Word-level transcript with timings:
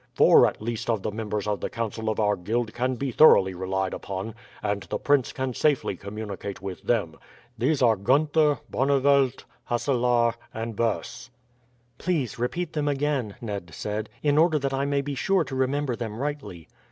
Four 0.15 0.47
at 0.47 0.59
least 0.63 0.89
of 0.89 1.03
the 1.03 1.11
members 1.11 1.45
of 1.47 1.59
the 1.59 1.69
council 1.69 2.09
of 2.09 2.19
our 2.19 2.35
guild 2.35 2.73
can 2.73 2.95
be 2.95 3.11
thoroughly 3.11 3.53
relied 3.53 3.93
upon, 3.93 4.33
and 4.63 4.81
the 4.81 4.97
prince 4.97 5.31
can 5.31 5.53
safely 5.53 5.95
communicate 5.95 6.59
with 6.59 6.81
them. 6.81 7.17
These 7.55 7.83
are 7.83 7.95
Gunther, 7.95 8.61
Barneveldt, 8.67 9.43
Hasselaer, 9.69 10.33
and 10.55 10.75
Buys." 10.75 11.29
"Please, 11.99 12.39
repeat 12.39 12.73
them 12.73 12.87
again," 12.87 13.35
Ned 13.41 13.75
said, 13.75 14.09
"in 14.23 14.39
order 14.39 14.57
that 14.57 14.73
I 14.73 14.85
may 14.85 15.01
be 15.01 15.13
sure 15.13 15.43
to 15.43 15.55
remember 15.55 15.95
them 15.95 16.17
rightly." 16.17 16.67